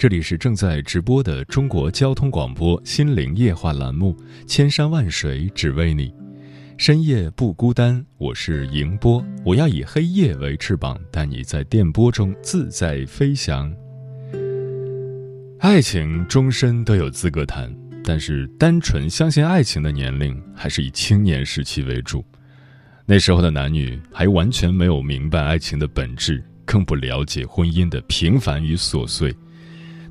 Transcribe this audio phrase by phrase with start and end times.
[0.00, 6.08] 这里是正在直播的中国交通广播心灵夜话栏目《千山万水只为你》，
[6.78, 13.70] 深夜不孤单，我是迎波，我要以黑夜为翅膀，带你在电波中自在飞翔。
[15.58, 17.70] 爱情终身都有资格谈，
[18.02, 22.24] 但是单纯相信爱情的年龄还是以青年时期为主，
[23.04, 26.42] 那时候的男女还完全没有明白爱情的本质。
[26.64, 29.34] 更不了解婚姻的平凡与琐碎，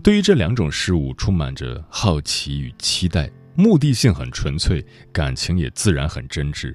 [0.01, 6.73] 对于这两种事物充满着好奇与期待，目的性很纯粹，感情也自然很真挚。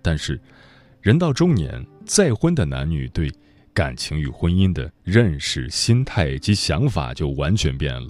[0.00, 0.40] 但是，
[1.02, 3.30] 人到中年，再婚的男女对
[3.74, 8.08] 感情与婚姻的认识、心态及想法就完全变了。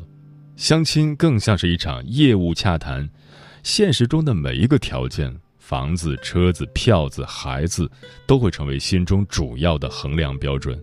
[0.55, 3.11] 相亲更像是一场业务洽谈，
[3.65, 7.91] 现实中的每一个条件——房子、车子、票子、孩子，
[8.29, 10.81] 都会成为心中主要的衡量标准。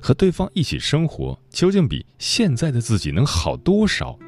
[0.00, 4.18] 和对方一起生活，究竟比现在的自己能好多少？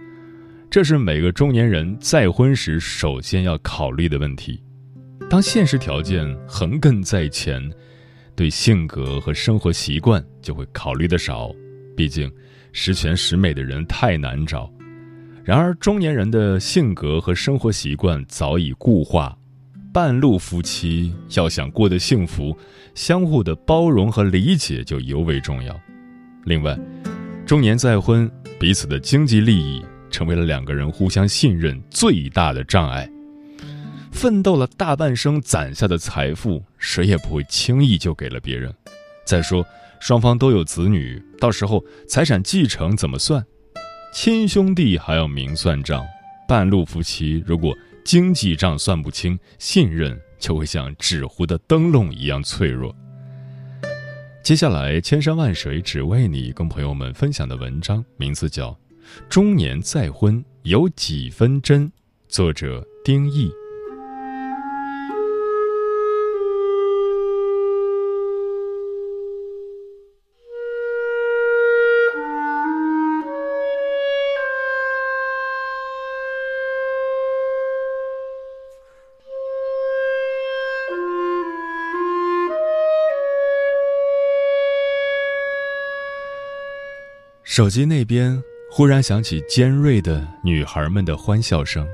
[0.71, 4.63] 这是每个中年人再婚时首先要考虑的问题。
[5.31, 7.63] 当现实条件横亘在前，
[8.35, 11.51] 对性格和生活习惯就会考虑的少。
[11.97, 12.31] 毕竟，
[12.73, 14.69] 十全十美的人太难找。
[15.45, 19.37] 然而，中年人的性格和生活习惯早已固化。
[19.95, 22.59] 半路夫妻要想过得幸福，
[22.97, 25.81] 相互的包容和理解就尤为重要。
[26.47, 26.77] 另外，
[27.47, 28.29] 中年再婚，
[28.59, 33.09] 彼此的经济利益成为了两个人互相信任最大的障碍。
[34.11, 38.75] 奋斗了大半生攒下的财富，谁也不会轻易就给了别人。
[39.25, 39.65] 再说，
[40.01, 43.47] 双方都有子女，到时候财产继承怎么算？
[44.13, 46.05] 亲兄弟还要明算账，
[46.49, 47.73] 半路夫妻如果。
[48.05, 52.95] 经济账算不清，信任就会像纸糊的灯笼一样脆弱。
[54.43, 58.71] 接下来，千山万水只为你，跟朋友们分享的文章名字叫
[59.29, 61.89] 《中年再婚有几分真》，
[62.29, 63.51] 作者丁毅。
[87.55, 91.87] 手机那边忽然响起尖锐的女孩们的欢笑声，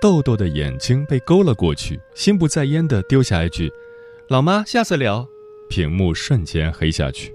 [0.00, 3.70] 豆豆的眼睛被勾了过去，心不在焉地丢下一句
[4.28, 5.28] ：“老妈，下次聊。”
[5.68, 7.34] 屏幕瞬间黑下去。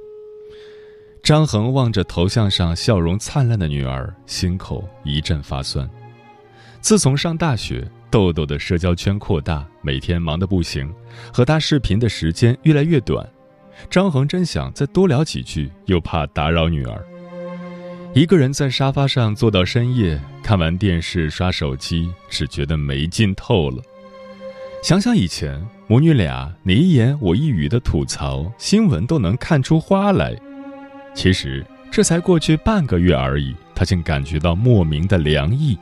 [1.22, 5.88] 张恒望着头像上笑容灿烂的女儿，心口一阵发酸。
[6.82, 10.92] 自从上大学，豆豆的社交圈扩大，每天忙得不行，
[11.32, 13.32] 和他视频的时间越来越短。
[13.92, 17.06] 张恒真想再多聊几句，又怕打扰女儿。
[18.16, 23.84] 一个人在沙发上坐到深夜，看完电视刷手机，只觉得没劲透了。
[24.84, 30.36] 想想以前母女俩你一言我一语的吐槽，新闻都能看出花来。
[31.14, 35.78] 其实这才过去半个月而已，他竟感觉到莫名的凉意。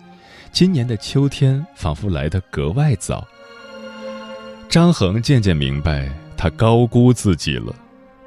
[0.52, 3.26] 今年的秋天仿佛来得格外早。
[4.68, 7.74] 张恒渐渐明白，他高估自己了。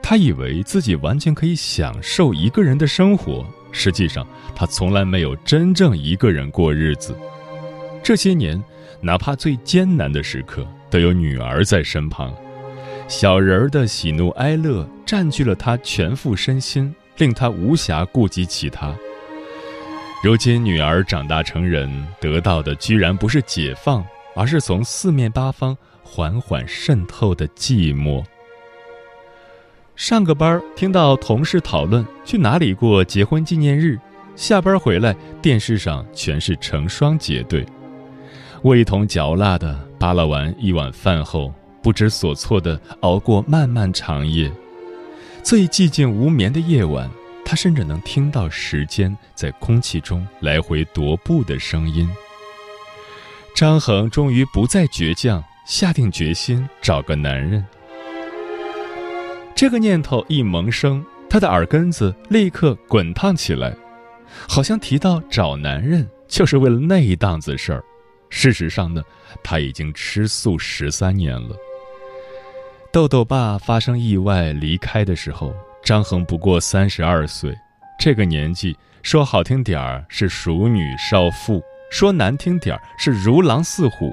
[0.02, 3.44] 他以为自己完全可以享受一个人的生活。
[3.72, 7.16] 实际上，他从来没有真正一个人过日子。
[8.02, 8.62] 这些年，
[9.00, 12.34] 哪怕最艰难的时刻，都有女儿在身旁。
[13.08, 18.94] 小人儿的喜怒哀乐占据了他全副身心，令他无暇顾及其他。
[20.22, 24.04] 如今，女儿长大成人，得到的居然不是解放，
[24.36, 28.24] 而是从四面八方缓缓渗透的寂寞。
[30.00, 33.98] 上个班听到同事讨论去哪里过结婚纪念日，
[34.34, 37.66] 下班回来电视上全是成双结对。
[38.62, 41.52] 味同嚼蜡的扒拉完一碗饭后，
[41.82, 44.50] 不知所措的熬过漫漫长夜。
[45.42, 47.06] 最寂静无眠的夜晚，
[47.44, 52.08] 他甚至能听到时间在空气中来回踱步的声音。
[53.54, 57.62] 张恒终于不再倔强，下定决心找个男人。
[59.60, 63.76] 这个念头一萌生，他的耳根子立刻滚烫起来。
[64.48, 67.84] 好像提到找男人就是为了那一档子事儿。
[68.30, 69.02] 事实上呢，
[69.44, 71.54] 他已经吃素十三年了。
[72.90, 75.54] 豆豆爸发生意外离开的时候，
[75.84, 77.54] 张恒不过三十二岁，
[77.98, 84.10] 这个年纪说好听点儿是熟女少妇，说难听点儿是如狼似虎。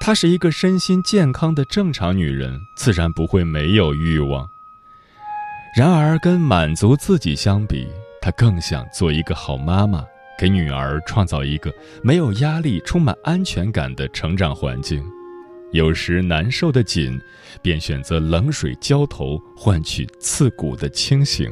[0.00, 4.48] 她是一个身心健康的正常女人，自然不会没有欲望。
[5.76, 7.86] 然而，跟满足自己相比，
[8.20, 10.04] 她更想做一个好妈妈。
[10.38, 15.04] 给女儿创造一个没有压力、充满安全感的成长环境，
[15.72, 17.20] 有时难受的紧，
[17.60, 21.50] 便选择冷水浇头，换取刺骨的清醒。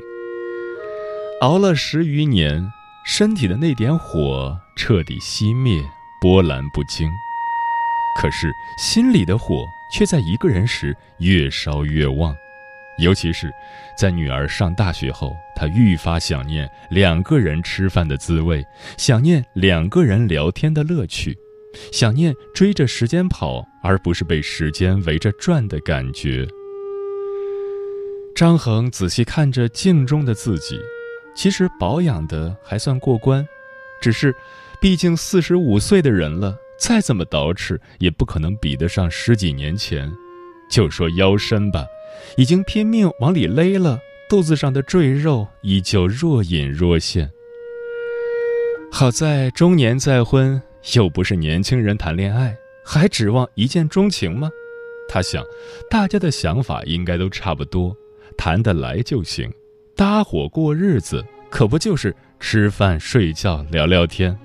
[1.40, 2.64] 熬了十余年，
[3.04, 5.82] 身体的那点火彻底熄灭，
[6.20, 7.10] 波澜不惊。
[8.16, 12.34] 可是心里的火却在一个人时越烧越旺。
[12.98, 13.52] 尤其是，
[13.98, 18.64] 在女儿上大学后，他愈发想念两个人吃饭的滋味，
[18.96, 21.36] 想念两个人聊天的乐趣，
[21.92, 26.48] 想念追着时间跑，而不是被时间围着转的感觉。
[28.34, 30.80] 张恒仔细看着镜中的自己，
[31.34, 33.46] 其实保养的还算过关，
[34.00, 34.34] 只是，
[34.80, 40.10] 毕竟四十五岁的人了，再怎么捯饬，也不可能比得上十几年前。
[40.70, 41.86] 就说腰身吧。
[42.36, 47.30] 已经拼命往里勒了，肚子上的赘肉依旧若隐若现。
[48.90, 50.60] 好在中年再婚，
[50.94, 54.50] 又不是年轻人谈恋爱，还指望一见钟情吗？
[55.08, 55.44] 他想，
[55.90, 57.94] 大家的想法应该都差不多，
[58.36, 59.52] 谈得来就行，
[59.94, 64.36] 搭伙过日子，可不就是吃饭、睡觉、聊聊天？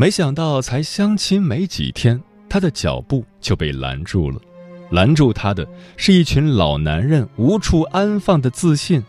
[0.00, 2.18] 没想到，才相亲没几天，
[2.48, 4.40] 他的脚步就被拦住了。
[4.90, 5.68] 拦住他的
[5.98, 9.04] 是一群老男人无处安放的自信。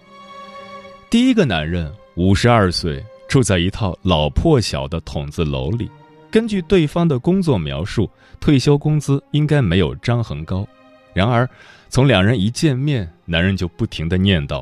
[1.10, 5.90] 第一个男人五十二岁，住在一套老破小的筒子楼里。
[6.30, 8.12] 根据对方的工作描述，
[8.42, 10.68] 退休工资应该没有张恒高。
[11.14, 11.50] 然而，
[11.88, 14.62] 从两人一见面，男人就不停的念叨：“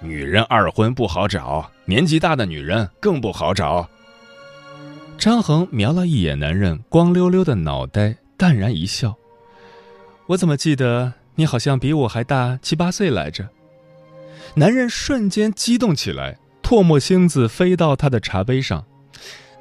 [0.00, 3.86] 女人二婚不好找，年纪大的女人更不好找。”
[5.22, 9.14] 张恒瞄了一眼男人光溜溜的脑袋，淡然一笑
[10.26, 13.48] ：“我怎么记得你好像比我还大七八岁来着？”
[14.56, 18.84] 男人瞬间激动起来，唾沫星子飞到他的茶杯上。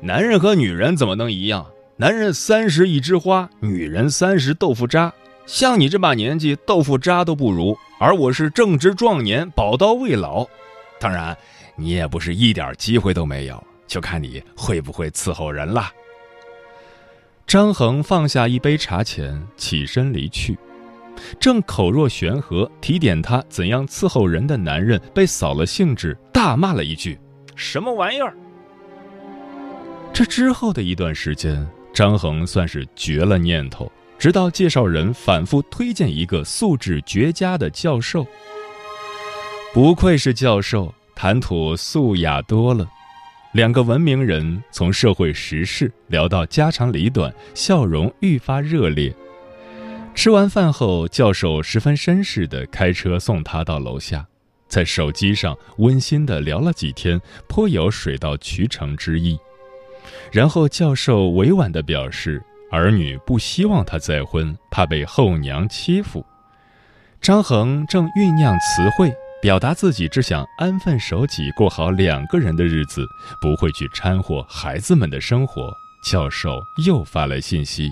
[0.02, 1.68] 男人和女人怎么能一样？
[1.98, 5.14] 男人三十一枝花，女人三十豆腐渣。
[5.46, 10.48] 像你这把年纪，豆腐渣都不如，而我是正值壮年，宝刀未老。
[11.00, 11.38] 当然，
[11.76, 13.64] 你也不是一点机会都没有。
[13.92, 15.92] 就看你会不会伺候人了。
[17.46, 20.58] 张恒放下一杯茶钱，起身离去。
[21.42, 27.20] 正口若悬河提点他怎样伺候人的男人被扫了兴致，大骂了一句
[27.54, 28.34] ：“什么玩意儿！”
[30.14, 38.26] 这之后的一段时间，张恒算是绝了念头，直到介绍人反复推荐一个素质绝佳的教授。
[39.74, 42.88] 不愧是教授，谈吐素雅多了。
[43.54, 49.14] 两个文明人从社会时事聊到家长里短，笑容愈发热烈。
[50.16, 54.26] 吃完饭后，教授十分绅士地开车送他到楼下，
[54.70, 59.38] 在手机上温馨地聊了几天，颇有水到渠成之意。
[60.32, 62.42] 然后教授委婉地表示，
[62.72, 66.26] 儿女不希望他再婚，怕被后娘欺负。
[67.20, 69.14] 张恒正酝酿词汇。
[69.42, 73.08] 表达自己只想安分守己，过好两个人的日子，
[73.42, 75.74] 不会去掺和孩子们的生活。
[76.04, 77.92] 教授又发来信息。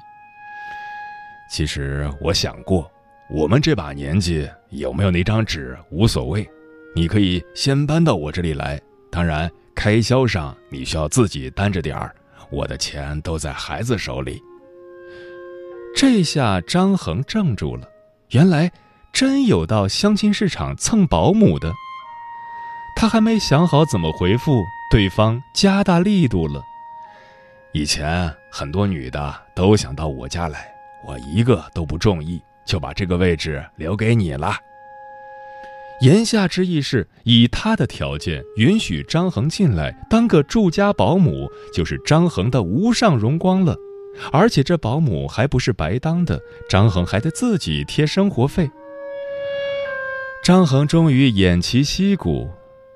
[1.51, 2.89] 其实我想过，
[3.31, 6.47] 我们这把年纪有没有那张纸无所谓，
[6.95, 8.79] 你可以先搬到我这里来。
[9.11, 12.15] 当然，开销上你需要自己担着点儿，
[12.51, 14.39] 我的钱都在孩子手里。
[15.95, 17.89] 这下张恒怔住了，
[18.29, 18.71] 原来。
[19.19, 21.73] 真有到相亲市场蹭保姆的，
[22.95, 26.63] 他还没想好怎么回复，对方加大力度了。
[27.73, 30.73] 以前很多女的都想到我家来，
[31.05, 34.55] 我一个都不中意，就把这个位置留给你了。
[35.99, 43.75] 言下之意是以他的条件允许张恒进来当个住家保姆，就是张恒的无上荣光了。
[44.31, 48.71] 而且这保姆还不是白当的，张恒还得自己贴生活费。
[50.41, 52.49] 张恒终于偃旗息鼓，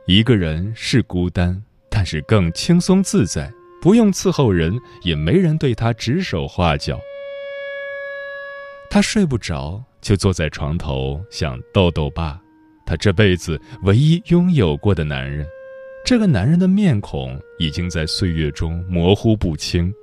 [0.07, 4.73] 一个人是孤单，但是更轻松自在，不用伺候人，
[5.03, 6.99] 也没人对他指手画脚。
[8.89, 12.39] 他睡不着，就坐在床头想豆豆爸，
[12.85, 15.45] 他这辈子唯一拥有过的男人。
[16.05, 19.93] 这个男人的面孔已经在岁月中模糊不清，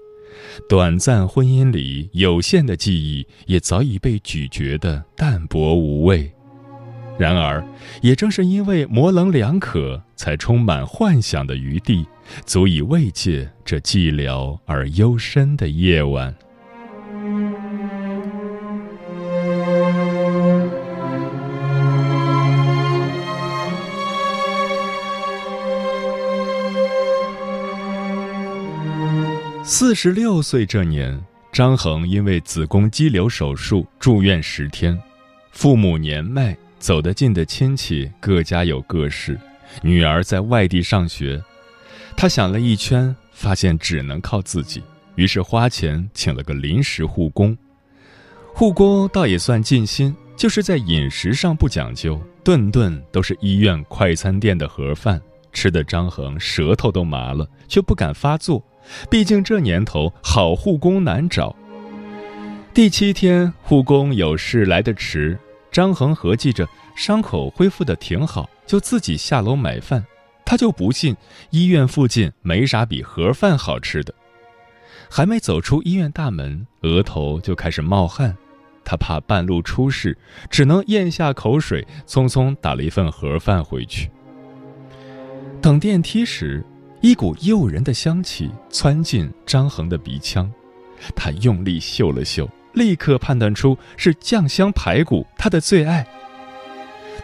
[0.68, 6.30] 短暂婚姻里有限的记忆也早已被咀嚼的淡薄无味。
[7.20, 7.62] 然而，
[8.00, 12.06] 也正是因为模棱两可，才充满幻想的余地，
[12.46, 16.34] 足以慰藉这寂寥而幽深的夜晚。
[29.62, 31.22] 四十六岁这年，
[31.52, 34.98] 张衡因为子宫肌瘤手术住院十天，
[35.52, 36.56] 父母年迈。
[36.80, 39.38] 走得近的亲戚各家有各事，
[39.82, 41.40] 女儿在外地上学，
[42.16, 44.82] 他想了一圈，发现只能靠自己，
[45.14, 47.56] 于是花钱请了个临时护工。
[48.54, 55.20] 护工倒也算尽心，就是在饮食上不讲究，顿顿都是医院快餐店的盒饭，
[55.52, 58.64] 吃的张衡舌头都麻了，却不敢发作，
[59.10, 61.54] 毕竟这年头好护工难找。
[62.72, 65.38] 第七天，护工有事来得迟。
[65.70, 70.04] 张恒合计着伤口恢复的挺好，就自己下楼买饭。
[70.44, 71.16] 他就不信
[71.50, 74.12] 医院附近没啥比盒饭好吃的。
[75.08, 78.36] 还没走出医院大门，额头就开始冒汗。
[78.84, 80.16] 他怕半路出事，
[80.50, 84.10] 只能咽下口水，匆匆打了一份盒饭回去。
[85.62, 86.64] 等电梯时，
[87.00, 90.50] 一股诱人的香气窜进张恒的鼻腔，
[91.14, 92.48] 他用力嗅了嗅。
[92.72, 96.06] 立刻判断出是酱香排骨，他的最爱。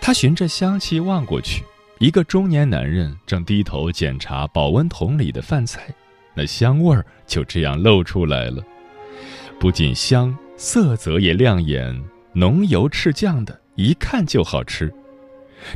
[0.01, 1.65] 他循着香气望过去，
[1.99, 5.83] 一个中年男人正低头检查保温桶里的饭菜，
[6.35, 8.63] 那香味儿就这样露出来了。
[9.59, 14.93] 不仅香，色泽也亮眼，浓油赤酱的，一看就好吃。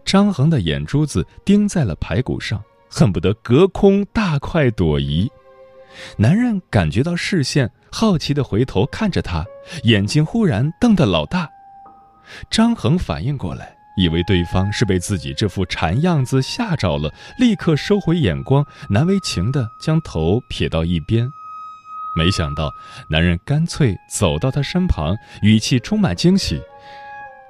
[0.05, 5.31] 张衡的眼珠子盯在了排骨上，恨不得隔空大快朵颐。
[6.17, 9.45] 男人感觉到视线，好奇地回头看着他，
[9.85, 11.49] 眼睛忽然瞪得老大。
[12.51, 21.29] 张恒反应过来，以为对方是被自己这副馋样子吓着了，立刻收回眼光，难为情地将头撇到一边。
[22.17, 22.71] 没想到，
[23.09, 26.61] 男人干脆走到他身旁，语气充满惊喜：“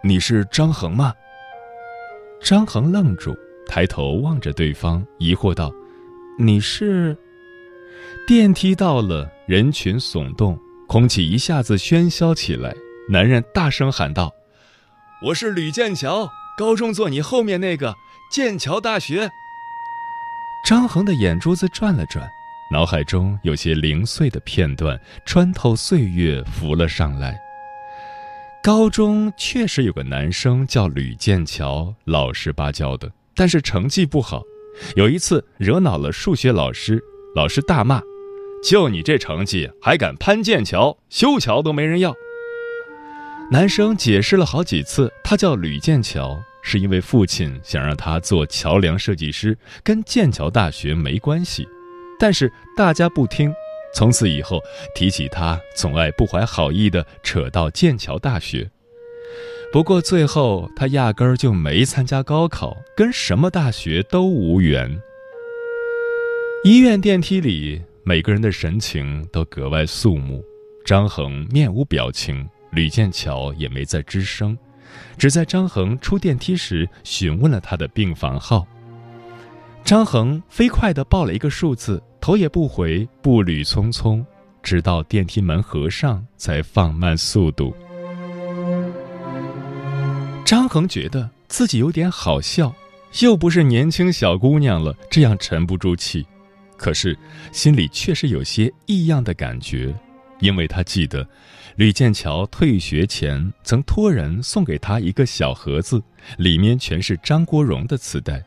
[0.04, 1.14] 你是张恒吗？”
[2.42, 5.70] 张恒愣住，抬头望着对方，疑惑道
[6.38, 7.16] ：“你是？”
[8.26, 12.74] 电梯到了，人群耸动，空气一下子喧嚣起来。
[13.08, 14.32] 男人大声喊道
[15.26, 17.94] ：“我是吕剑桥，高中坐你后面那个
[18.30, 19.28] 剑桥大学。”
[20.64, 22.28] 张衡的眼珠子转了转，
[22.70, 27.36] 脑海中有些零碎的片段穿透岁月浮了上来。
[28.62, 34.42] 高中确实有个男生叫吕剑桥，老实巴交的，但是成绩不好，
[34.96, 37.02] 有一次惹恼了数学老师，
[37.34, 38.02] 老师大骂。
[38.62, 40.98] 就你这成绩还敢攀剑桥？
[41.08, 42.14] 修桥都没人要。
[43.50, 51.66] 男生解释了好几次，他叫吕剑桥，是因为父亲想让他做桥梁设计师，跟剑桥大学没关系。
[52.18, 53.50] 但是大家不听，
[53.94, 54.60] 从此以后
[54.94, 58.70] 提起他，总爱不怀好意的扯到剑桥大学。
[59.72, 65.00] 不过最后他压根儿就没参加高考，跟什么大学都无缘。
[66.62, 67.80] 医院电梯里。
[68.02, 70.44] 每个人的神情都格外肃穆，
[70.84, 74.56] 张恒面无表情，吕建桥也没再吱声，
[75.16, 78.66] 只在张恒出电梯时询问了他的病房号。
[79.84, 84.22] 张恒飞快地报了一个数字，头也不回，步履匆匆，
[84.62, 87.74] 直到电梯门合上，才放慢速度。
[90.44, 92.74] 张恒觉得自己有点好笑，
[93.20, 96.26] 又不是年轻小姑娘了，这样沉不住气。
[96.80, 97.14] 可是，
[97.52, 99.94] 心里却是有些异样的感觉，
[100.40, 101.28] 因为他记得，
[101.76, 106.02] 吕建桥退学前曾托人送给他一个小盒子，
[106.38, 108.42] 里面全是张国荣的磁带。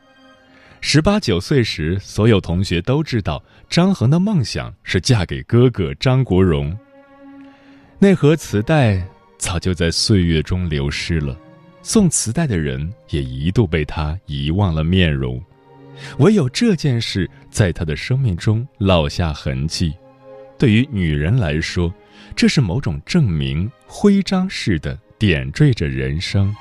[0.80, 6.76] 十八九岁时，所有同学都知道张衡的梦想是嫁给哥哥张国荣。
[8.00, 9.00] 那盒磁带
[9.38, 11.38] 早就在岁月中流失了，
[11.82, 15.40] 送磁带的人也一度被他遗忘了面容。
[16.18, 19.94] 唯有这件事在他的生命中烙下痕迹，
[20.58, 21.92] 对于女人来说，
[22.36, 26.54] 这是某种证明，徽章似的点缀着人生。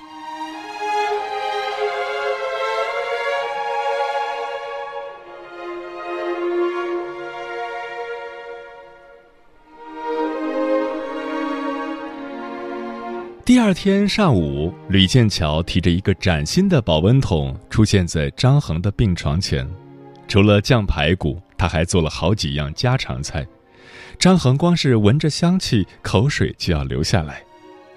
[13.46, 19.70] 第二天上午，吕建桥提着一个崭新的保温桶出现在张衡的病床前。
[20.30, 23.46] 除了酱排骨，他还做了好几样家常菜。
[24.18, 27.44] 张衡光是闻着香气，口水就要流下来。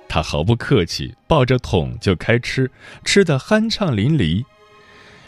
[0.08, 2.68] 他毫不客气，抱着桶就开吃，
[3.04, 4.44] 吃得酣畅淋漓。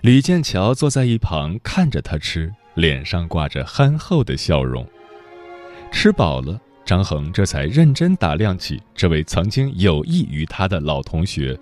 [0.00, 4.84] 吕建桥坐在一旁看着他吃，脸上挂着憨厚的笑容。
[5.92, 6.60] 吃饱了。
[6.88, 11.54] 张衡这才认真打量起这位曾经有益于他的老同学。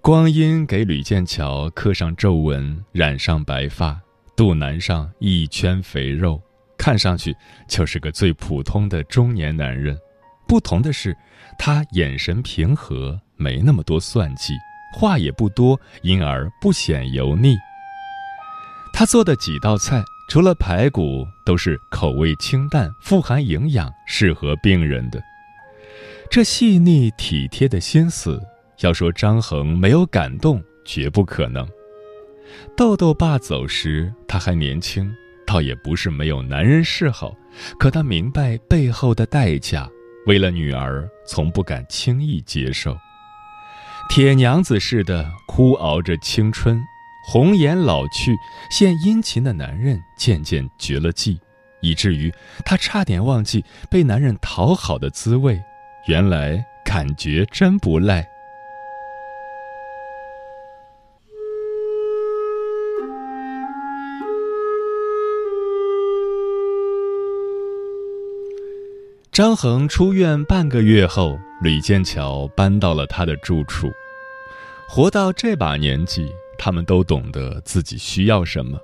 [0.00, 4.00] 光阴给吕建桥刻上皱纹，染上白发，
[4.36, 6.40] 肚腩上一圈肥肉，
[6.78, 7.34] 看上去
[7.66, 9.98] 就是个最普通的中年男人。
[10.46, 11.16] 不同的是，
[11.58, 14.54] 他眼神平和，没那么多算计，
[14.96, 17.56] 话也不多，因而不显油腻。
[18.92, 20.04] 他做的几道菜。
[20.26, 25.22] 除了排骨，都是口味清淡、富含营养、适合病人的。
[26.30, 28.40] 这细腻体贴的心思，
[28.80, 31.68] 要说张衡没有感动，绝不可能。
[32.76, 35.12] 豆豆爸走时，他还年轻，
[35.46, 37.36] 倒也不是没有男人嗜好，
[37.78, 39.88] 可他明白背后的代价，
[40.26, 42.96] 为了女儿，从不敢轻易接受。
[44.08, 46.82] 铁娘子似的哭熬着青春。
[47.26, 48.36] 红颜老去，
[48.70, 51.40] 献殷勤的男人渐渐绝了迹，
[51.80, 52.32] 以至于
[52.66, 55.60] 他差点忘记被男人讨好的滋味。
[56.06, 58.28] 原来感觉真不赖。
[69.32, 73.90] 张衡出院半个月后，吕建桥搬到了他的住处。
[74.86, 76.30] 活到这把年纪。
[76.64, 78.80] 他们都懂得自己需要什么，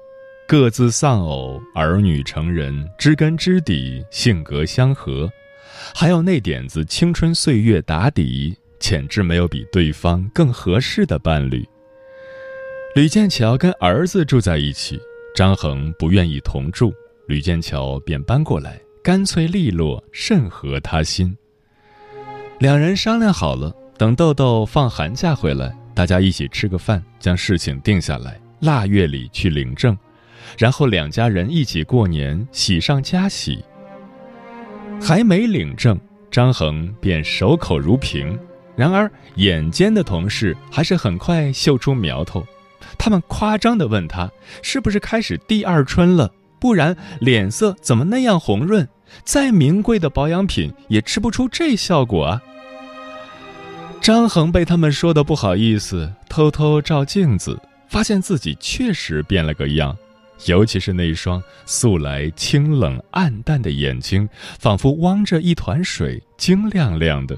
[0.46, 5.32] 各自丧偶，儿女成人，知根知底，性格相合，
[5.94, 11.66] 还有那点子青春岁月打底，简直没有比对方更合适的伴侣。
[12.94, 15.00] 吕建桥跟儿子住在一起，
[15.34, 16.92] 张衡不愿意同住，
[17.28, 21.34] 吕建桥便搬过来，干脆利落，甚合他心。
[22.58, 25.74] 两人商量好了，等豆豆放寒假回来。
[25.94, 28.40] 大家一起吃个饭，将事情定下来。
[28.60, 29.96] 腊月里去领证，
[30.58, 33.64] 然后两家人一起过年，喜上加喜。
[35.00, 35.98] 还没领证，
[36.30, 38.38] 张衡便守口如瓶。
[38.76, 42.46] 然而眼尖的同事还是很快嗅出苗头，
[42.98, 44.30] 他们夸张地问他
[44.62, 46.30] ：“是不是开始第二春了？
[46.58, 48.86] 不然脸色怎么那样红润？
[49.24, 52.42] 再名贵的保养品也吃不出这效果啊！”
[54.00, 59.94] 张衡被他们说的不好意思，偷偷照镜子，发现自己确实变了个样，
[60.46, 64.26] 尤其是那双素来清冷暗淡的眼睛，
[64.58, 67.36] 仿佛汪着一团水，晶亮亮的。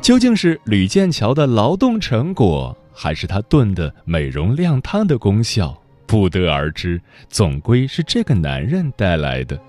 [0.00, 7.00] 究竟是吕建桥的劳动成果，还是他炖的美容亮汤的功效，不得而知。
[7.28, 9.60] 总归是这个男人带来的。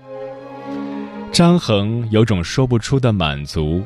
[1.32, 3.82] 张衡有种说不出的满足。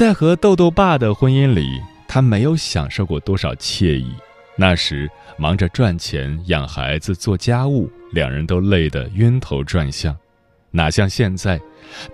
[0.00, 4.10] 在和豆豆爸的婚姻里，他没有享受过多少惬意。
[4.56, 10.16] 那时忙着赚钱、养孩子、做家务，两人都累得晕头转向。
[10.70, 11.60] 哪像现在，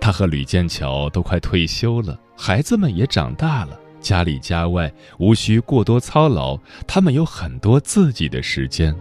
[0.01, 8.93] 他和吕建桥都快退休了，孩子们也长大了，家里家外无需过多操劳，他们有很多自己的时间。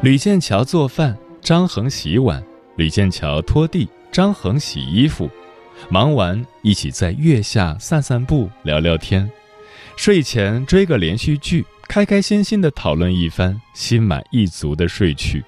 [0.00, 2.42] 吕建桥做饭，张恒洗碗；
[2.76, 5.28] 吕建桥拖地，张恒洗衣服。
[5.88, 9.28] 忙完，一起在月下散散步、聊聊天；
[9.96, 15.44] 睡前追个连续剧，开开心心的讨论一番，心满意足的睡去。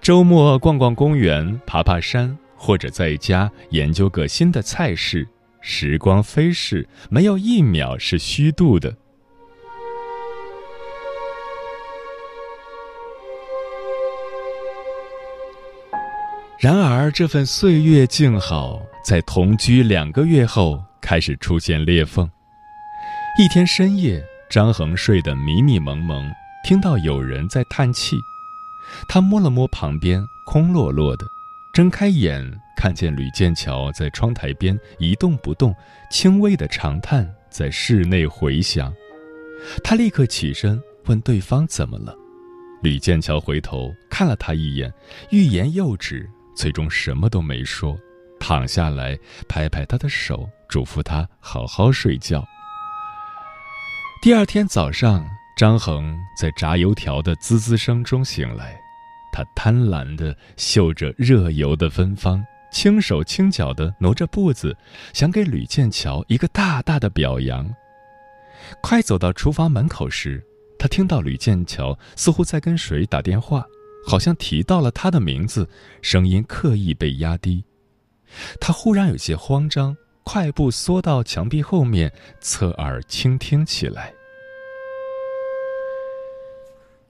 [0.00, 5.28] 周末逛逛公园、爬爬山，或者在家研究个新的菜式。
[5.60, 8.96] 时光飞逝，没有一秒是虚度的。
[16.58, 22.30] 然而，这份岁月静好，在同居两个月后开始出现裂缝。
[23.40, 26.30] 一天深夜，张衡睡得迷迷蒙蒙，
[26.62, 28.16] 听到有人在叹气。
[29.08, 31.26] 他摸了摸旁边，空落落的，
[31.74, 35.74] 睁开眼，看见吕剑桥在窗台边一动不动，
[36.08, 38.94] 轻微的长叹在室内回响。
[39.82, 42.14] 他立刻起身问对方怎么了。
[42.80, 44.88] 吕剑桥回头看了他一眼，
[45.32, 46.30] 欲言又止。
[46.54, 47.98] 最终什么都没说，
[48.40, 49.16] 躺下来
[49.48, 52.44] 拍拍他的手，嘱咐他好好睡觉。
[54.20, 55.24] 第二天早上，
[55.56, 58.76] 张衡在炸油条的滋滋声中醒来，
[59.32, 64.76] 他贪婪地嗅着热油的芬芳，轻手轻脚地挪着步子，
[65.12, 67.72] 想给吕建桥一个大大的表扬。
[68.82, 70.44] 快走到厨房门口时，
[70.78, 73.64] 他听到吕建桥似乎在跟谁打电话，
[74.06, 75.68] 好像提到了他的名字，
[76.02, 77.64] 声音刻意被压低。
[78.60, 84.12] 他忽然有些慌张，快步缩到墙壁后面，侧耳倾听起来。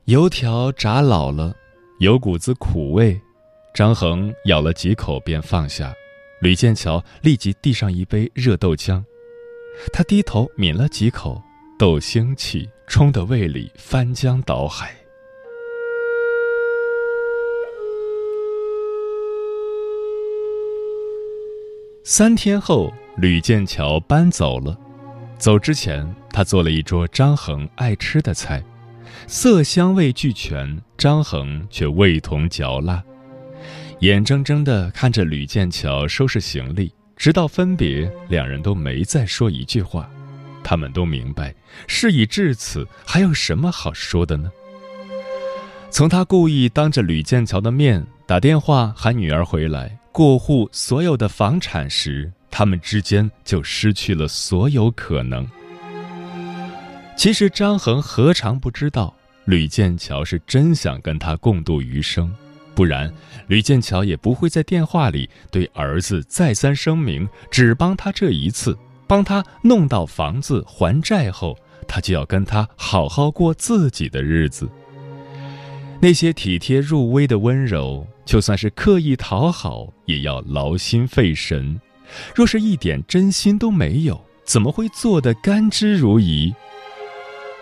[0.07, 1.55] 油条炸老了，
[2.01, 3.21] 有股子苦味。
[3.73, 5.95] 张恒咬了几口便放下，
[6.41, 9.03] 吕建桥立即递上一杯热豆浆。
[9.93, 11.41] 他低头抿了几口，
[11.79, 14.93] 豆腥气冲得胃里翻江倒海。
[22.12, 24.77] 三天后，吕建桥搬走了。
[25.38, 28.61] 走之前，他做了一桌张恒爱吃的菜，
[29.29, 33.01] 色香味俱全，张恒却味同嚼蜡。
[34.01, 40.11] 眼睁睁地看着吕建桥收拾行李，直到分别，两人都没再说一句话。
[40.64, 41.55] 他们都明白，
[41.87, 44.51] 事已至此，还有什么好说的呢？
[45.90, 55.46] 从他故意当着吕建桥的面打电话喊女儿回来过户所有的房产时，他们之间就失去了所有可能。
[57.16, 62.33] 其实张恒何尝不知道，吕建桥是真想跟他共度余生。
[62.75, 63.12] 不然，
[63.46, 74.68] 吕建桥也不会在电话里对儿子再三声明，只帮他这一次，帮他弄到房子还债后，他就要跟他好好过自己的日子。
[76.01, 81.81] 那些体贴入微的温柔，就算是刻意讨好，也要劳心费神。
[82.33, 86.55] 若是一点真心都没有，怎么会做得甘之如饴？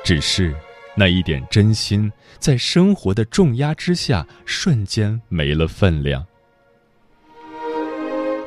[0.05, 0.55] 只是。
[0.95, 6.27] 那一点真心，在生活的重压之下，瞬间没了分量。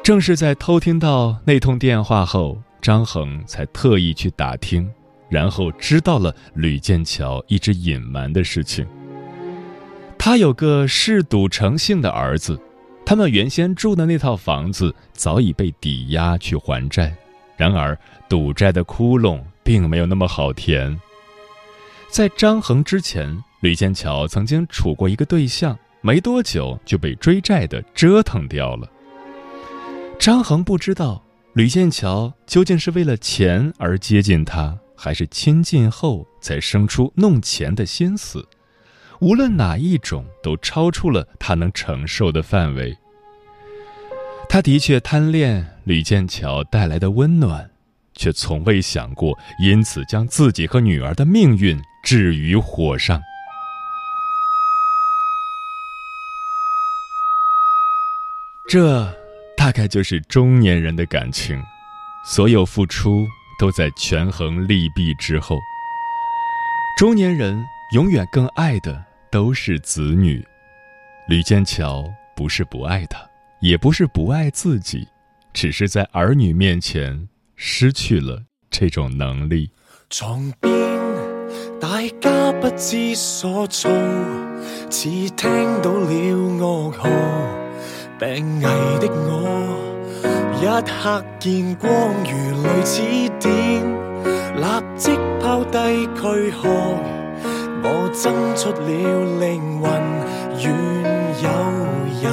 [0.03, 4.87] 正是在偷听到那通电话后，张恒才特意去打听，
[5.27, 8.85] 然后知道了吕建桥一直隐瞒的事情。
[10.23, 12.55] 他有个嗜赌成性的儿子，
[13.03, 17.11] 他们原先住的那套房子早已被抵押去还债，
[17.57, 17.97] 然而
[18.29, 20.95] 赌债的窟窿并没有那么好填。
[22.07, 28.87] 在张恒之前，吕建桥曾经处过一个对象，没多久就被追债的折腾掉了。
[30.19, 31.19] 张恒不知道
[31.53, 38.47] 吕建桥究竟是为了钱而接近他，还是亲近后才生出弄钱的心思。
[39.21, 42.97] 无论哪一种，都超出了他能承受的范围。
[44.49, 47.69] 他的确贪恋吕剑桥带来的温暖。
[48.13, 53.19] 却从未想过，因此将自己和女儿的命运置于火上。
[58.67, 59.11] 这
[59.57, 61.59] 大概就是中年人的感情，
[62.23, 63.25] 所有付出
[63.57, 65.57] 都在权衡利弊之后。
[66.97, 70.45] 中年人永远更爱的都是子女。
[71.27, 73.19] 吕剑桥不是不爱他，
[73.61, 75.07] 也不是不爱自己，
[75.53, 77.27] 只是在儿女面前。
[77.63, 78.41] 失去了
[78.71, 79.69] 这种能力。
[80.09, 80.73] 床边
[81.79, 83.91] 大家不知所措，
[84.89, 85.47] 似听
[85.83, 87.07] 到了噩耗。
[88.17, 88.63] 病危
[88.99, 89.93] 的我，
[90.59, 91.91] 一刻见光
[92.23, 93.03] 如雷似
[93.39, 93.83] 电，
[94.55, 94.65] 立
[94.97, 95.77] 即抛低
[96.15, 97.20] 躯壳。
[98.13, 98.85] 争出了
[99.39, 99.91] 灵魂，
[100.59, 100.65] 愿
[101.43, 101.49] 有
[102.21, 102.23] 人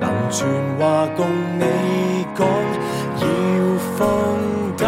[0.00, 0.38] 能传
[0.78, 1.26] 话共
[1.58, 1.64] 你
[2.36, 2.46] 讲，
[3.20, 3.24] 要
[3.96, 3.98] 放
[4.76, 4.84] 得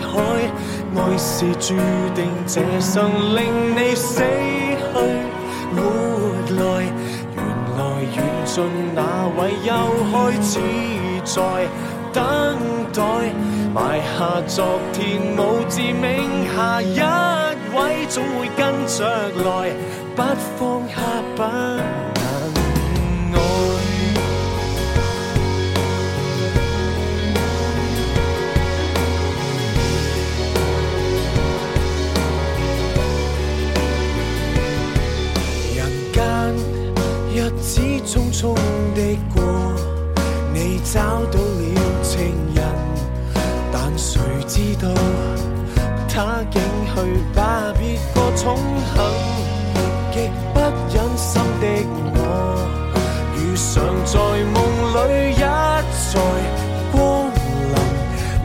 [0.00, 0.04] 开。
[0.96, 1.74] 爱是注
[2.14, 3.42] 定这生令
[3.76, 4.84] 你死去
[5.74, 5.82] 活
[6.54, 6.62] 来，
[7.34, 7.36] 缘
[7.76, 7.80] 来
[8.14, 8.54] 缘尽，
[8.94, 9.00] 那
[9.36, 9.70] 位又
[10.12, 10.52] 开始
[11.24, 11.34] 在
[12.12, 12.22] 等
[13.74, 17.00] 埋下昨天无字名下一
[17.76, 19.72] 位，总会跟着来，
[20.14, 20.22] 不
[20.56, 20.94] 放下
[21.34, 21.42] 不。
[38.06, 38.54] 匆匆
[38.94, 39.42] 的过，
[40.52, 41.00] 你找
[41.32, 42.53] 到了情，
[43.96, 44.88] 谁知道
[46.08, 46.94] 他竟去
[47.34, 48.56] 把别个宠
[48.94, 48.96] 幸，
[50.12, 50.14] 极
[50.52, 51.64] 不忍心的
[52.14, 52.18] 我，
[53.34, 53.64] 如常
[54.04, 54.12] 在
[54.52, 54.56] 梦
[54.94, 54.98] 里
[55.32, 56.12] 一再
[56.92, 56.94] 光
[57.70, 57.74] 临，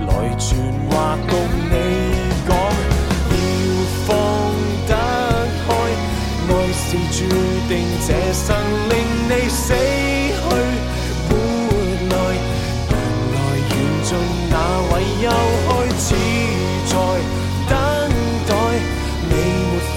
[0.07, 0.47] 来传
[0.89, 0.91] 话
[1.27, 1.31] 共
[1.69, 1.73] 你
[2.47, 2.49] 讲，
[3.29, 3.33] 要
[4.05, 4.07] 放
[4.87, 4.91] 得
[5.65, 5.67] 开，
[6.47, 7.17] 爱是注
[7.67, 7.71] 定
[8.07, 8.47] 这生。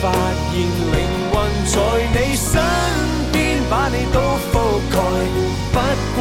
[0.03, 0.99] 发现灵
[1.31, 1.33] 魂
[1.65, 1.79] 在
[2.11, 2.61] 你身
[3.31, 4.19] 边，把你都
[4.51, 4.53] 覆
[4.91, 4.99] 盖。
[5.73, 5.79] 不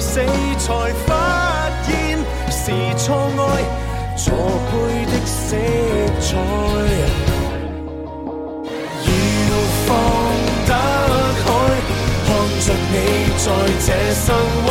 [0.00, 0.20] 死
[0.58, 2.18] 才发现
[2.50, 3.04] 是错
[3.38, 3.62] 爱，
[4.16, 4.24] 错
[4.70, 4.72] 配
[5.06, 5.56] 的色
[6.20, 6.28] 彩。
[9.48, 9.50] 要
[9.86, 9.88] 放
[10.66, 10.70] 得
[11.42, 11.44] 开，
[12.26, 12.28] 看
[12.60, 12.94] 着你
[13.38, 13.44] 在
[13.84, 14.26] 这生
[14.64, 14.66] 活